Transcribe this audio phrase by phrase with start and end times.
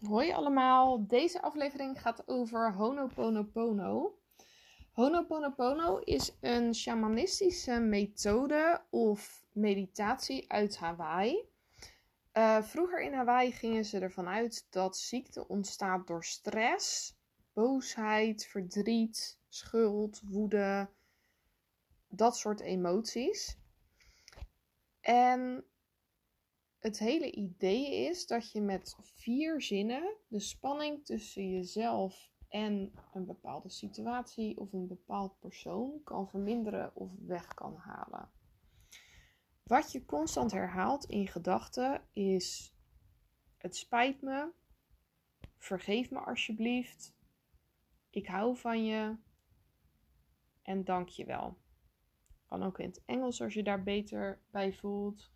[0.00, 4.18] Hoi allemaal, deze aflevering gaat over Honoponopono.
[4.92, 11.48] Honoponopono is een shamanistische methode of meditatie uit Hawaii.
[12.32, 17.16] Uh, vroeger in Hawaii gingen ze ervan uit dat ziekte ontstaat door stress,
[17.52, 20.88] boosheid, verdriet, schuld, woede,
[22.08, 23.58] dat soort emoties.
[25.00, 25.64] En
[26.80, 33.26] het hele idee is dat je met vier zinnen de spanning tussen jezelf en een
[33.26, 38.30] bepaalde situatie of een bepaald persoon kan verminderen of weg kan halen.
[39.62, 42.74] Wat je constant herhaalt in gedachten is:
[43.56, 44.50] Het spijt me,
[45.58, 47.14] vergeef me alsjeblieft,
[48.10, 49.16] ik hou van je
[50.62, 51.56] en dank je wel.
[52.46, 55.30] Kan ook in het Engels als je daar beter bij voelt.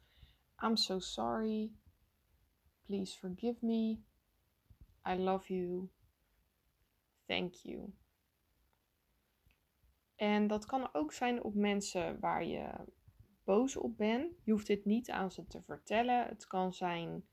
[0.64, 1.70] I'm so sorry.
[2.86, 4.00] Please forgive me.
[5.06, 5.90] I love you.
[7.26, 7.92] Thank you.
[10.16, 12.70] En dat kan ook zijn op mensen waar je
[13.42, 14.32] boos op bent.
[14.44, 16.26] Je hoeft dit niet aan ze te vertellen.
[16.26, 17.24] Het kan zijn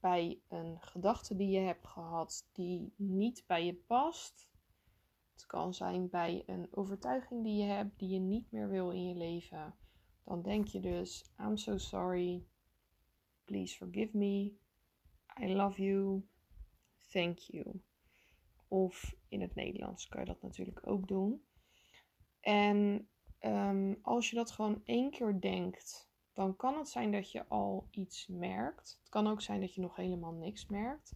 [0.00, 4.50] bij een gedachte die je hebt gehad die niet bij je past.
[5.32, 9.08] Het kan zijn bij een overtuiging die je hebt die je niet meer wil in
[9.08, 9.74] je leven
[10.26, 12.44] dan denk je dus: I'm so sorry.
[13.44, 14.52] Please forgive me.
[15.40, 16.22] I love you.
[17.10, 17.80] Thank you.
[18.68, 21.44] Of in het Nederlands kan je dat natuurlijk ook doen.
[22.40, 27.46] En ehm, als je dat gewoon één keer denkt, dan kan het zijn dat je
[27.48, 28.98] al iets merkt.
[28.98, 31.12] Het kan ook zijn dat je nog helemaal niks merkt.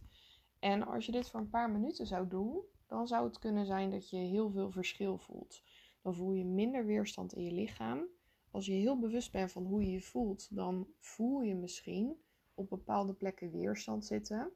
[0.59, 3.91] En als je dit voor een paar minuten zou doen, dan zou het kunnen zijn
[3.91, 5.63] dat je heel veel verschil voelt.
[6.01, 8.07] Dan voel je minder weerstand in je lichaam
[8.51, 12.21] als je heel bewust bent van hoe je je voelt, dan voel je misschien
[12.53, 14.51] op bepaalde plekken weerstand zitten.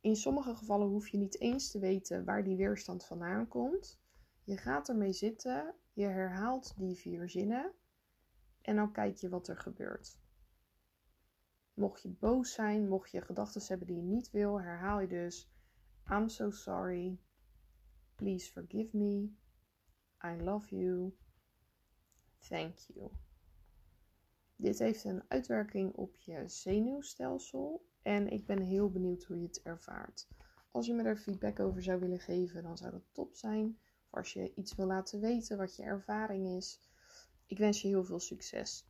[0.00, 4.00] In sommige gevallen hoef je niet eens te weten waar die weerstand vandaan komt.
[4.44, 7.72] Je gaat ermee zitten, je herhaalt die vier zinnen
[8.62, 10.18] en dan kijk je wat er gebeurt.
[11.74, 15.50] Mocht je boos zijn, mocht je gedachten hebben die je niet wil, herhaal je dus:
[16.10, 17.18] I'm so sorry.
[18.14, 19.32] Please forgive me.
[20.24, 21.16] I love you.
[22.48, 23.10] Thank you.
[24.56, 29.62] Dit heeft een uitwerking op je zenuwstelsel en ik ben heel benieuwd hoe je het
[29.62, 30.28] ervaart.
[30.70, 33.78] Als je me daar feedback over zou willen geven, dan zou dat top zijn.
[34.10, 36.80] Of als je iets wil laten weten wat je ervaring is.
[37.46, 38.89] Ik wens je heel veel succes.